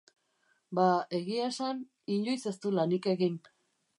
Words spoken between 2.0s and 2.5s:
inoiz